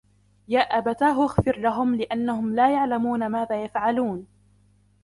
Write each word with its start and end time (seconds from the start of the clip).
يَا 0.47 0.59
أَبَتَاهُ 0.59 1.23
اغْفِرْ 1.23 1.59
لَهُمْ 1.59 1.95
لأَنَّهُمْ 1.95 2.55
لاَ 2.55 2.73
يَعْلَمُونَ 2.73 3.27
مَاذَا 3.29 3.63
يَفْعَلُونَ 3.63 4.27